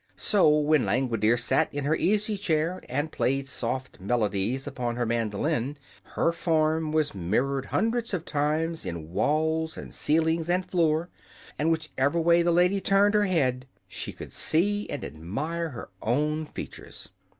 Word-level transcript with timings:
So 0.17 0.49
when 0.49 0.83
Langwidere 0.83 1.37
sat 1.37 1.71
in 1.71 1.83
her 1.85 1.95
easy 1.95 2.35
chair 2.35 2.81
and 2.89 3.11
played 3.11 3.47
soft 3.47 3.99
melodies 4.01 4.65
upon 4.65 4.95
her 4.95 5.05
mandolin, 5.05 5.77
her 6.15 6.31
form 6.31 6.91
was 6.91 7.13
mirrored 7.13 7.65
hundreds 7.65 8.11
of 8.11 8.25
times, 8.25 8.83
in 8.83 9.11
walls 9.13 9.77
and 9.77 9.93
ceiling 9.93 10.43
and 10.49 10.65
floor, 10.65 11.11
and 11.59 11.69
whichever 11.69 12.19
way 12.19 12.41
the 12.41 12.51
lady 12.51 12.81
turned 12.81 13.13
her 13.13 13.25
head 13.25 13.67
she 13.87 14.11
could 14.11 14.33
see 14.33 14.89
and 14.89 15.05
admire 15.05 15.69
her 15.69 15.91
own 16.01 16.47
features. 16.47 17.11